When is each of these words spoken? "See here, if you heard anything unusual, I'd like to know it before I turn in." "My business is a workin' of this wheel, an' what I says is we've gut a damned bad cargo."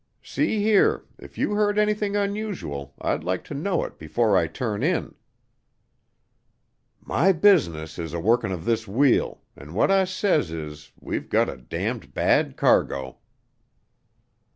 "See 0.23 0.63
here, 0.63 1.05
if 1.19 1.37
you 1.37 1.51
heard 1.51 1.77
anything 1.77 2.15
unusual, 2.15 2.95
I'd 2.99 3.23
like 3.23 3.43
to 3.43 3.53
know 3.53 3.83
it 3.83 3.99
before 3.99 4.35
I 4.35 4.47
turn 4.47 4.81
in." 4.81 5.13
"My 6.99 7.31
business 7.31 7.99
is 7.99 8.11
a 8.11 8.19
workin' 8.19 8.51
of 8.51 8.65
this 8.65 8.87
wheel, 8.87 9.43
an' 9.55 9.75
what 9.75 9.91
I 9.91 10.05
says 10.05 10.49
is 10.51 10.91
we've 10.99 11.29
gut 11.29 11.49
a 11.49 11.55
damned 11.57 12.15
bad 12.15 12.57
cargo." 12.57 13.19